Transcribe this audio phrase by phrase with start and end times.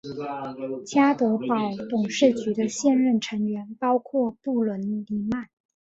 [0.87, 1.45] 家得宝
[1.87, 5.47] 董事局的现任成员包括布伦尼曼。